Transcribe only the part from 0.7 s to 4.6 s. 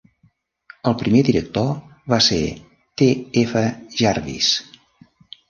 El primer director va ser T F Jarvis.